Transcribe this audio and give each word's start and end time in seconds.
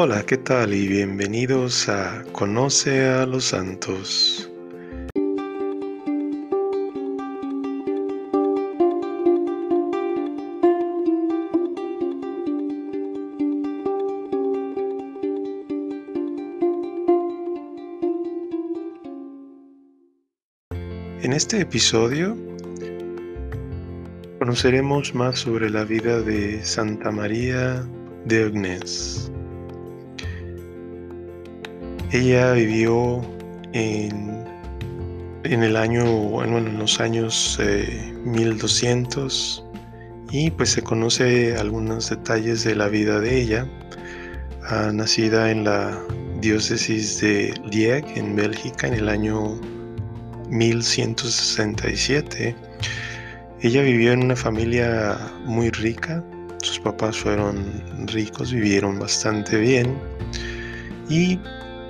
Hola, 0.00 0.24
¿qué 0.24 0.36
tal? 0.36 0.74
Y 0.74 0.86
bienvenidos 0.86 1.88
a 1.88 2.22
Conoce 2.30 3.04
a 3.04 3.26
los 3.26 3.46
Santos. 3.46 4.48
En 21.22 21.32
este 21.32 21.60
episodio 21.60 22.36
conoceremos 24.38 25.12
más 25.16 25.40
sobre 25.40 25.68
la 25.70 25.82
vida 25.82 26.20
de 26.20 26.64
Santa 26.64 27.10
María 27.10 27.84
de 28.26 28.44
Agnes. 28.44 29.32
Ella 32.10 32.52
vivió 32.52 33.20
en, 33.72 34.44
en 35.44 35.62
el 35.62 35.76
año, 35.76 36.04
bueno, 36.06 36.58
en 36.58 36.78
los 36.78 37.00
años 37.00 37.58
1200 38.24 39.64
eh, 39.64 39.68
y 40.30 40.50
pues 40.50 40.70
se 40.70 40.82
conoce 40.82 41.56
algunos 41.56 42.10
detalles 42.10 42.64
de 42.64 42.74
la 42.76 42.88
vida 42.88 43.20
de 43.20 43.40
ella. 43.40 43.66
Ah, 44.70 44.90
nacida 44.92 45.50
en 45.50 45.64
la 45.64 45.98
diócesis 46.40 47.20
de 47.20 47.54
Lieg, 47.70 48.04
en 48.16 48.36
Bélgica, 48.36 48.86
en 48.86 48.94
el 48.94 49.08
año 49.08 49.58
1167. 50.50 52.54
Ella 53.60 53.82
vivió 53.82 54.12
en 54.12 54.22
una 54.22 54.36
familia 54.36 55.18
muy 55.44 55.70
rica, 55.70 56.22
sus 56.62 56.78
papás 56.80 57.18
fueron 57.18 57.82
ricos, 58.06 58.52
vivieron 58.52 58.98
bastante 58.98 59.58
bien 59.58 59.96
y 61.08 61.38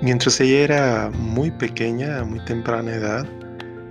Mientras 0.01 0.39
ella 0.39 0.59
era 0.59 1.11
muy 1.13 1.51
pequeña, 1.51 2.19
a 2.19 2.23
muy 2.23 2.39
temprana 2.45 2.95
edad, 2.95 3.27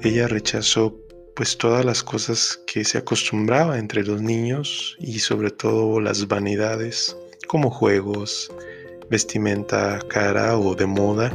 ella 0.02 0.26
rechazó 0.26 0.96
pues 1.36 1.58
todas 1.58 1.84
las 1.84 2.02
cosas 2.02 2.58
que 2.66 2.82
se 2.82 2.96
acostumbraba 2.96 3.78
entre 3.78 4.02
los 4.02 4.22
niños 4.22 4.96
y 5.00 5.18
sobre 5.18 5.50
todo 5.50 6.00
las 6.00 6.26
vanidades 6.26 7.14
como 7.46 7.70
juegos, 7.70 8.50
vestimenta 9.10 9.98
cara 10.08 10.56
o 10.56 10.74
de 10.74 10.86
moda 10.86 11.30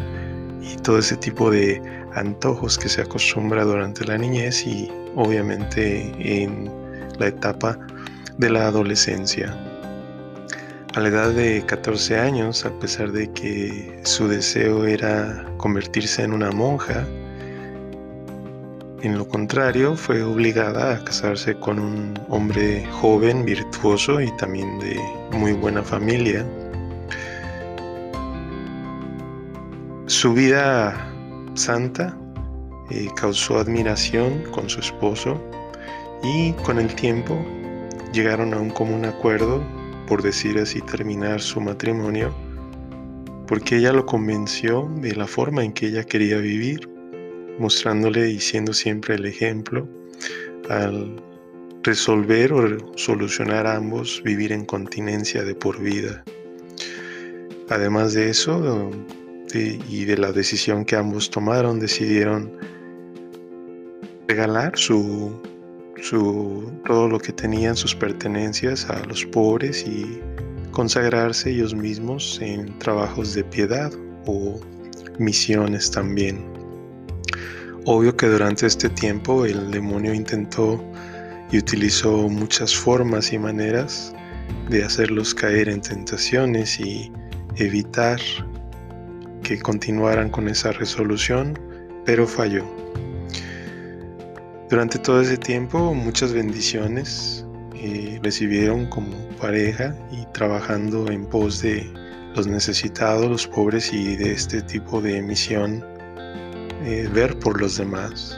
y 0.61 0.75
todo 0.77 0.97
ese 0.97 1.17
tipo 1.17 1.51
de 1.51 1.79
antojos 2.15 2.77
que 2.77 2.89
se 2.89 3.01
acostumbra 3.01 3.63
durante 3.65 4.03
la 4.05 4.17
niñez 4.17 4.65
y 4.65 4.89
obviamente 5.15 6.11
en 6.19 6.71
la 7.19 7.27
etapa 7.27 7.77
de 8.39 8.49
la 8.49 8.67
adolescencia. 8.67 9.72
A 10.95 10.99
la 10.99 11.07
edad 11.07 11.31
de 11.31 11.65
14 11.65 12.19
años, 12.19 12.65
a 12.65 12.79
pesar 12.79 13.11
de 13.11 13.31
que 13.31 13.99
su 14.03 14.27
deseo 14.27 14.85
era 14.85 15.43
convertirse 15.57 16.21
en 16.21 16.33
una 16.33 16.51
monja, 16.51 17.07
en 19.01 19.17
lo 19.17 19.27
contrario, 19.27 19.95
fue 19.95 20.21
obligada 20.21 20.93
a 20.93 21.03
casarse 21.03 21.55
con 21.55 21.79
un 21.79 22.13
hombre 22.29 22.85
joven, 22.91 23.43
virtuoso 23.43 24.21
y 24.21 24.29
también 24.37 24.77
de 24.77 24.99
muy 25.31 25.53
buena 25.53 25.81
familia. 25.81 26.45
Su 30.05 30.31
vida 30.35 30.95
santa 31.55 32.15
eh, 32.91 33.07
causó 33.15 33.57
admiración 33.57 34.43
con 34.51 34.69
su 34.69 34.79
esposo 34.79 35.41
y 36.23 36.51
con 36.63 36.77
el 36.77 36.93
tiempo 36.93 37.35
llegaron 38.13 38.53
a 38.53 38.59
un 38.59 38.69
común 38.69 39.05
acuerdo 39.05 39.63
por 40.07 40.21
decir 40.21 40.57
así, 40.59 40.81
terminar 40.81 41.41
su 41.41 41.61
matrimonio, 41.61 42.33
porque 43.47 43.77
ella 43.77 43.93
lo 43.93 44.05
convenció 44.05 44.89
de 45.01 45.15
la 45.15 45.27
forma 45.27 45.63
en 45.63 45.73
que 45.73 45.87
ella 45.87 46.03
quería 46.03 46.37
vivir, 46.37 46.89
mostrándole 47.59 48.29
y 48.29 48.39
siendo 48.39 48.73
siempre 48.73 49.15
el 49.15 49.25
ejemplo 49.25 49.87
al 50.69 51.21
resolver 51.83 52.53
o 52.53 52.97
solucionar 52.97 53.67
ambos, 53.67 54.21
vivir 54.23 54.51
en 54.51 54.65
continencia 54.65 55.43
de 55.43 55.53
por 55.53 55.79
vida. 55.81 56.23
Además 57.69 58.13
de 58.13 58.29
eso, 58.29 58.91
y 59.53 60.05
de 60.05 60.17
la 60.17 60.31
decisión 60.31 60.83
que 60.85 60.95
ambos 60.95 61.29
tomaron, 61.29 61.79
decidieron 61.79 62.51
regalar 64.27 64.71
su 64.75 65.31
todo 66.13 67.07
lo 67.07 67.19
que 67.19 67.33
tenían, 67.33 67.75
sus 67.75 67.95
pertenencias 67.95 68.89
a 68.89 69.03
los 69.05 69.25
pobres 69.25 69.85
y 69.87 70.19
consagrarse 70.71 71.49
ellos 71.49 71.73
mismos 71.73 72.39
en 72.41 72.77
trabajos 72.79 73.33
de 73.33 73.43
piedad 73.43 73.91
o 74.27 74.59
misiones 75.17 75.89
también. 75.89 76.45
Obvio 77.85 78.15
que 78.15 78.27
durante 78.27 78.67
este 78.67 78.89
tiempo 78.89 79.45
el 79.45 79.71
demonio 79.71 80.13
intentó 80.13 80.83
y 81.51 81.57
utilizó 81.57 82.29
muchas 82.29 82.75
formas 82.75 83.33
y 83.33 83.39
maneras 83.39 84.13
de 84.69 84.83
hacerlos 84.83 85.33
caer 85.33 85.67
en 85.67 85.81
tentaciones 85.81 86.79
y 86.79 87.11
evitar 87.57 88.19
que 89.41 89.59
continuaran 89.59 90.29
con 90.29 90.47
esa 90.47 90.71
resolución, 90.71 91.59
pero 92.05 92.25
falló. 92.27 92.82
Durante 94.73 94.97
todo 94.97 95.21
ese 95.21 95.37
tiempo 95.37 95.93
muchas 95.93 96.33
bendiciones 96.33 97.45
eh, 97.75 98.19
recibieron 98.23 98.87
como 98.87 99.15
pareja 99.39 99.95
y 100.11 100.25
trabajando 100.33 101.11
en 101.11 101.27
pos 101.27 101.61
de 101.61 101.87
los 102.35 102.47
necesitados, 102.47 103.29
los 103.29 103.45
pobres 103.45 103.93
y 103.93 104.15
de 104.15 104.31
este 104.31 104.63
tipo 104.63 104.99
de 104.99 105.21
misión, 105.21 105.85
eh, 106.85 107.07
ver 107.13 107.37
por 107.37 107.61
los 107.61 107.77
demás. 107.77 108.35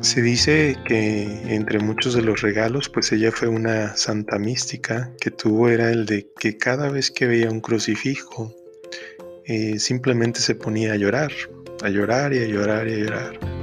Se 0.00 0.20
dice 0.20 0.76
que 0.84 1.54
entre 1.54 1.78
muchos 1.78 2.14
de 2.14 2.22
los 2.22 2.40
regalos, 2.40 2.88
pues 2.88 3.12
ella 3.12 3.30
fue 3.30 3.46
una 3.46 3.96
santa 3.96 4.36
mística 4.36 5.12
que 5.20 5.30
tuvo 5.30 5.68
era 5.68 5.92
el 5.92 6.06
de 6.06 6.28
que 6.40 6.58
cada 6.58 6.90
vez 6.90 7.12
que 7.12 7.28
veía 7.28 7.50
un 7.50 7.60
crucifijo, 7.60 8.52
eh, 9.44 9.78
simplemente 9.78 10.40
se 10.40 10.56
ponía 10.56 10.94
a 10.94 10.96
llorar, 10.96 11.30
a 11.84 11.88
llorar 11.88 12.34
y 12.34 12.38
a 12.38 12.46
llorar 12.48 12.88
y 12.88 12.94
a 12.94 12.96
llorar 12.96 13.57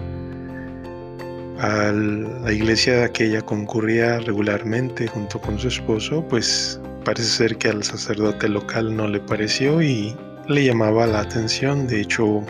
a 1.59 1.91
la 1.91 2.51
iglesia 2.51 3.11
que 3.11 3.25
ella 3.25 3.41
concurría 3.41 4.19
regularmente 4.19 5.07
junto 5.07 5.39
con 5.39 5.57
su 5.57 5.67
esposo, 5.69 6.25
pues 6.27 6.79
parece 7.03 7.29
ser 7.29 7.57
que 7.57 7.69
al 7.69 7.83
sacerdote 7.83 8.49
local 8.49 8.95
no 8.95 9.07
le 9.07 9.19
pareció 9.19 9.81
y 9.81 10.15
le 10.47 10.65
llamaba 10.65 11.07
la 11.07 11.21
atención, 11.21 11.87
de 11.87 12.01
hecho 12.01 12.43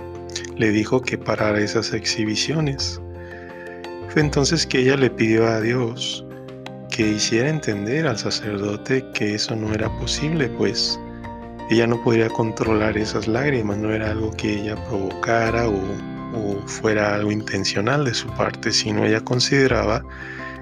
le 0.57 0.71
dijo 0.71 1.01
que 1.01 1.17
parara 1.17 1.59
esas 1.59 1.93
exhibiciones. 1.93 2.99
Fue 4.09 4.21
entonces 4.21 4.65
que 4.65 4.79
ella 4.79 4.97
le 4.97 5.09
pidió 5.09 5.45
a 5.45 5.61
Dios 5.61 6.25
que 6.89 7.09
hiciera 7.09 7.49
entender 7.49 8.07
al 8.07 8.17
sacerdote 8.17 9.05
que 9.13 9.35
eso 9.35 9.55
no 9.55 9.73
era 9.73 9.89
posible, 9.99 10.47
pues 10.47 10.99
ella 11.69 11.87
no 11.87 12.01
podía 12.03 12.29
controlar 12.29 12.97
esas 12.97 13.27
lágrimas, 13.27 13.77
no 13.77 13.91
era 13.91 14.11
algo 14.11 14.31
que 14.31 14.61
ella 14.61 14.75
provocara 14.85 15.67
o 15.67 16.14
o 16.35 16.61
fuera 16.67 17.15
algo 17.15 17.31
intencional 17.31 18.05
de 18.05 18.13
su 18.13 18.27
parte, 18.29 18.71
sino 18.71 19.05
ella 19.05 19.21
consideraba 19.21 20.03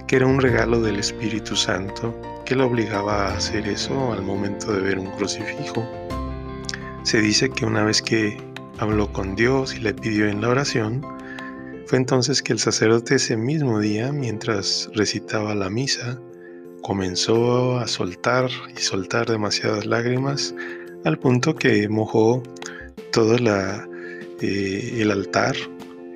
que 0.07 0.17
era 0.17 0.27
un 0.27 0.39
regalo 0.39 0.81
del 0.81 0.99
Espíritu 0.99 1.55
Santo 1.55 2.15
que 2.45 2.55
la 2.55 2.65
obligaba 2.65 3.27
a 3.27 3.37
hacer 3.37 3.67
eso 3.67 4.13
al 4.13 4.21
momento 4.21 4.73
de 4.73 4.81
ver 4.81 4.99
un 4.99 5.09
crucifijo. 5.11 5.87
Se 7.03 7.19
dice 7.19 7.49
que 7.49 7.65
una 7.65 7.83
vez 7.83 8.01
que 8.01 8.37
habló 8.79 9.11
con 9.11 9.35
Dios 9.35 9.75
y 9.75 9.79
le 9.79 9.93
pidió 9.93 10.27
en 10.27 10.41
la 10.41 10.49
oración, 10.49 11.05
fue 11.87 11.97
entonces 11.97 12.41
que 12.41 12.53
el 12.53 12.59
sacerdote 12.59 13.15
ese 13.15 13.37
mismo 13.37 13.79
día, 13.79 14.11
mientras 14.11 14.89
recitaba 14.93 15.53
la 15.55 15.69
misa, 15.69 16.19
comenzó 16.81 17.77
a 17.77 17.87
soltar 17.87 18.49
y 18.75 18.81
soltar 18.81 19.27
demasiadas 19.27 19.85
lágrimas 19.85 20.53
al 21.05 21.17
punto 21.17 21.55
que 21.55 21.87
mojó 21.87 22.43
toda 23.11 23.37
la 23.39 23.87
eh, 24.41 25.01
el 25.01 25.11
altar, 25.11 25.55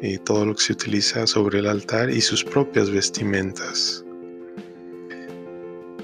eh, 0.02 0.20
todo 0.26 0.46
lo 0.46 0.56
que 0.56 0.62
se 0.62 0.74
utiliza 0.74 1.26
sobre 1.26 1.58
el 1.58 1.66
altar 1.66 2.12
y 2.12 2.22
sus 2.22 2.44
propias 2.44 2.92
vestimentas. 2.92 4.06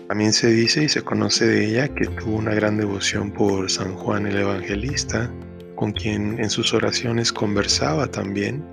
También 0.08 0.34
se 0.34 0.48
dice 0.52 0.84
y 0.84 0.90
se 0.90 1.04
conoce 1.04 1.46
de 1.46 1.66
ella 1.66 1.88
que 1.88 2.08
tuvo 2.08 2.38
una 2.38 2.56
gran 2.56 2.78
devoción 2.78 3.32
por 3.32 3.70
San 3.70 3.94
Juan 3.94 4.26
el 4.26 4.38
Evangelista, 4.38 5.32
con 5.76 5.92
quien 5.92 6.40
en 6.40 6.50
sus 6.50 6.74
oraciones 6.74 7.32
conversaba 7.32 8.08
también, 8.08 8.66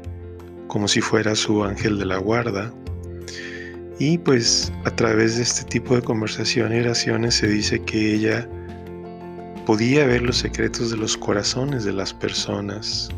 como 0.68 0.88
si 0.88 1.02
fuera 1.02 1.34
su 1.34 1.64
ángel 1.64 1.98
de 1.98 2.06
la 2.06 2.16
guarda. 2.16 2.72
Y 3.98 4.16
pues 4.16 4.72
a 4.84 4.90
través 4.96 5.36
de 5.36 5.42
este 5.42 5.64
tipo 5.64 5.94
de 5.94 6.02
conversación 6.02 6.74
y 6.74 6.80
oraciones 6.80 7.34
se 7.34 7.46
dice 7.46 7.82
que 7.84 8.14
ella 8.14 8.48
podía 9.66 10.06
ver 10.06 10.22
los 10.22 10.38
secretos 10.38 10.90
de 10.90 10.96
los 10.96 11.16
corazones 11.16 11.84
de 11.84 11.92
las 11.92 12.14
personas 12.14 13.10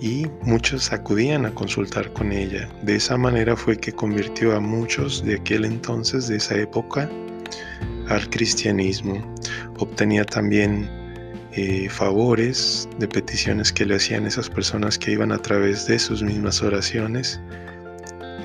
y 0.00 0.26
muchos 0.42 0.92
acudían 0.92 1.46
a 1.46 1.54
consultar 1.54 2.12
con 2.12 2.32
ella. 2.32 2.68
De 2.82 2.96
esa 2.96 3.16
manera 3.16 3.56
fue 3.56 3.76
que 3.76 3.92
convirtió 3.92 4.54
a 4.54 4.60
muchos 4.60 5.24
de 5.24 5.36
aquel 5.36 5.64
entonces, 5.64 6.28
de 6.28 6.36
esa 6.36 6.56
época, 6.56 7.10
al 8.08 8.28
cristianismo. 8.30 9.34
Obtenía 9.78 10.24
también 10.24 10.88
eh, 11.52 11.88
favores 11.88 12.88
de 12.98 13.08
peticiones 13.08 13.72
que 13.72 13.86
le 13.86 13.96
hacían 13.96 14.26
esas 14.26 14.50
personas 14.50 14.98
que 14.98 15.12
iban 15.12 15.32
a 15.32 15.38
través 15.38 15.86
de 15.86 15.98
sus 15.98 16.22
mismas 16.22 16.62
oraciones, 16.62 17.40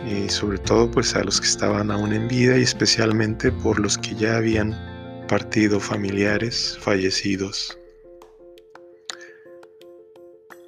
y 0.07 0.30
sobre 0.30 0.57
todo 0.57 0.89
pues 0.89 1.15
a 1.15 1.24
los 1.24 1.39
que 1.39 1.47
estaban 1.47 1.92
aún 1.92 2.13
en 2.13 2.27
vida 2.27 2.57
y 2.57 2.63
especialmente 2.63 3.51
por 3.51 3.80
los 3.80 3.97
que 3.97 4.15
ya 4.15 4.38
habían 4.38 4.75
partido 5.27 5.80
familiares 5.80 6.77
fallecidos. 6.81 7.77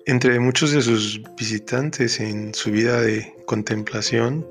Entre 0.06 0.38
muchos 0.38 0.74
de 0.74 0.82
sus 0.82 1.22
visitantes 1.38 2.20
en 2.20 2.54
su 2.54 2.72
vida 2.72 3.00
de 3.00 3.34
contemplación, 3.46 4.46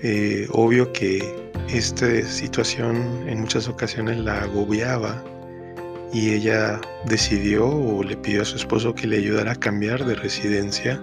eh, 0.00 0.46
obvio 0.52 0.92
que 0.92 1.24
esta 1.68 2.22
situación 2.22 3.28
en 3.28 3.40
muchas 3.40 3.66
ocasiones 3.66 4.18
la 4.18 4.42
agobiaba 4.42 5.24
y 6.12 6.34
ella 6.34 6.80
decidió 7.06 7.66
o 7.66 8.04
le 8.04 8.16
pidió 8.16 8.42
a 8.42 8.44
su 8.44 8.54
esposo 8.56 8.94
que 8.94 9.08
le 9.08 9.16
ayudara 9.16 9.52
a 9.52 9.56
cambiar 9.56 10.04
de 10.04 10.14
residencia 10.14 11.02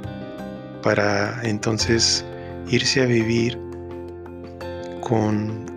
para 0.82 1.38
entonces 1.44 2.26
irse 2.70 3.02
a 3.02 3.06
vivir 3.06 3.60
con 5.02 5.68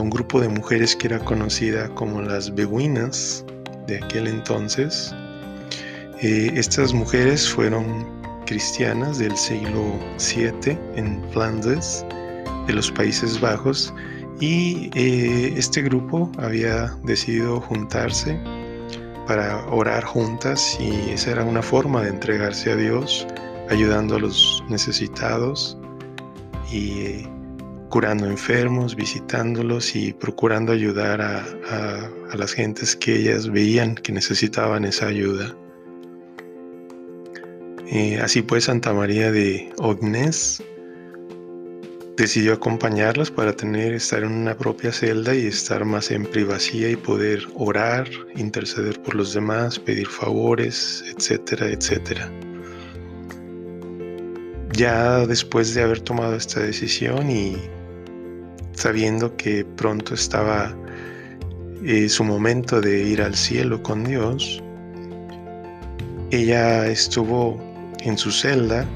un 0.00 0.08
grupo 0.08 0.40
de 0.40 0.48
mujeres 0.48 0.96
que 0.96 1.08
era 1.08 1.18
conocida 1.18 1.88
como 1.90 2.22
las 2.22 2.54
beguinas 2.54 3.44
de 3.86 3.98
aquel 3.98 4.28
entonces. 4.28 5.14
Eh, 6.24 6.50
estas 6.54 6.94
mujeres 6.94 7.46
fueron 7.46 7.84
cristianas 8.46 9.18
del 9.18 9.36
siglo 9.36 10.00
VII 10.18 10.78
en 10.96 11.22
Flandes, 11.32 12.02
de 12.66 12.72
los 12.72 12.90
Países 12.90 13.38
Bajos, 13.38 13.92
y 14.40 14.90
eh, 14.94 15.52
este 15.54 15.82
grupo 15.82 16.32
había 16.38 16.96
decidido 17.02 17.60
juntarse 17.60 18.40
para 19.26 19.66
orar 19.66 20.02
juntas 20.02 20.78
y 20.80 21.10
esa 21.10 21.32
era 21.32 21.44
una 21.44 21.60
forma 21.60 22.00
de 22.00 22.08
entregarse 22.08 22.72
a 22.72 22.76
Dios, 22.76 23.26
ayudando 23.68 24.16
a 24.16 24.20
los 24.20 24.64
necesitados 24.70 25.76
y 26.72 27.00
eh, 27.02 27.28
curando 27.90 28.24
enfermos, 28.24 28.96
visitándolos 28.96 29.94
y 29.94 30.14
procurando 30.14 30.72
ayudar 30.72 31.20
a, 31.20 31.44
las 32.34 32.54
gentes 32.54 32.96
que 32.96 33.14
ellas 33.14 33.46
veían 33.50 33.94
que 33.94 34.10
necesitaban 34.10 34.86
esa 34.86 35.08
ayuda. 35.08 35.54
Eh, 37.94 38.18
así 38.20 38.42
pues, 38.42 38.64
Santa 38.64 38.92
María 38.92 39.30
de 39.30 39.72
Ognes 39.78 40.60
decidió 42.16 42.54
acompañarlas 42.54 43.30
para 43.30 43.52
tener, 43.52 43.92
estar 43.94 44.24
en 44.24 44.32
una 44.32 44.58
propia 44.58 44.90
celda 44.90 45.32
y 45.32 45.46
estar 45.46 45.84
más 45.84 46.10
en 46.10 46.24
privacidad 46.24 46.88
y 46.88 46.96
poder 46.96 47.46
orar, 47.54 48.08
interceder 48.34 49.00
por 49.00 49.14
los 49.14 49.32
demás, 49.32 49.78
pedir 49.78 50.08
favores, 50.08 51.04
etcétera, 51.06 51.68
etcétera. 51.68 52.32
Ya 54.72 55.24
después 55.28 55.72
de 55.72 55.82
haber 55.82 56.00
tomado 56.00 56.34
esta 56.34 56.58
decisión 56.58 57.30
y 57.30 57.56
sabiendo 58.72 59.36
que 59.36 59.64
pronto 59.76 60.14
estaba 60.14 60.76
eh, 61.84 62.08
su 62.08 62.24
momento 62.24 62.80
de 62.80 63.04
ir 63.04 63.22
al 63.22 63.36
cielo 63.36 63.80
con 63.84 64.02
Dios, 64.02 64.60
ella 66.32 66.88
estuvo 66.88 67.73
en 68.04 68.16
su 68.16 68.30
celda 68.30 68.86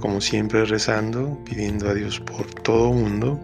como 0.00 0.20
siempre 0.20 0.64
rezando, 0.64 1.38
pidiendo 1.44 1.88
a 1.88 1.94
Dios 1.94 2.20
por 2.20 2.46
todo 2.62 2.92
mundo, 2.92 3.38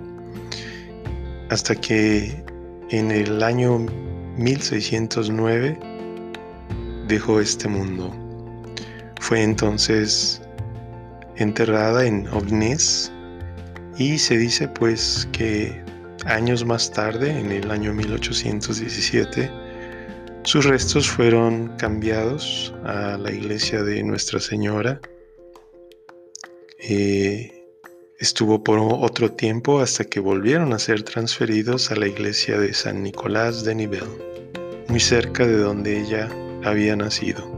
hasta 1.51 1.75
que 1.75 2.45
en 2.91 3.11
el 3.11 3.43
año 3.43 3.87
1609 4.37 5.79
dejó 7.09 7.41
este 7.41 7.69
mundo. 7.69 8.13
Fue 9.21 9.43
entonces 9.43 10.41
enterrada 11.37 12.07
en 12.07 12.29
Ognes 12.29 13.13
y 13.97 14.19
se 14.19 14.37
dice 14.39 14.69
pues 14.69 15.29
que 15.33 15.83
años 16.27 16.65
más 16.65 16.91
tarde, 16.91 17.39
en 17.39 17.51
el 17.53 17.71
año 17.71 17.93
1817, 17.93 19.51
sus 20.45 20.67
restos 20.67 21.09
fueron 21.09 21.77
cambiados 21.79 22.75
a 22.85 23.17
la 23.19 23.33
iglesia 23.33 23.83
de 23.83 24.03
Nuestra 24.03 24.41
Señora 24.41 25.01
eh, 26.79 27.51
estuvo 28.19 28.63
por 28.63 28.79
otro 28.79 29.33
tiempo 29.33 29.81
hasta 29.81 30.05
que 30.05 30.21
volvieron 30.21 30.75
a 30.75 30.79
ser 30.79 31.03
transferidos 31.03 31.91
a 31.91 31.97
la 31.97 32.07
iglesia 32.07 32.59
de 32.59 32.75
San 32.75 33.03
Nicolás 33.03 33.65
de 33.65 33.75
Nivel, 33.75 34.05
muy 34.89 35.01
cerca 35.01 35.47
de 35.47 35.57
donde 35.57 35.99
ella 36.01 36.29
había 36.63 36.95
nacido. 36.95 37.54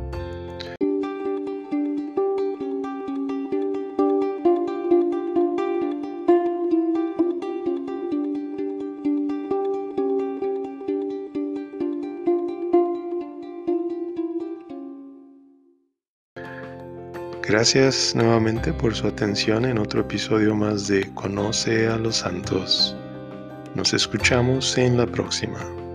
Gracias 17.49 18.13
nuevamente 18.17 18.73
por 18.73 18.97
su 18.97 19.07
atención 19.07 19.67
en 19.67 19.79
otro 19.79 20.01
episodio 20.01 20.57
más 20.57 20.89
de 20.89 21.09
Conoce 21.15 21.87
a 21.87 21.97
los 21.97 22.17
Santos. 22.17 22.97
Nos 23.77 23.95
escuchamos 23.95 24.77
en 24.77 24.97
la 24.97 25.07
próxima. 25.07 25.86